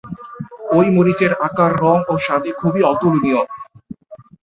ঐ 0.71 0.83
মরিচের 0.95 1.31
আকার, 1.47 1.71
রং 1.83 1.97
ও 2.07 2.23
স্বাদে 2.25 2.51
খুবই 2.59 2.81
অতুলনীয়। 2.91 3.41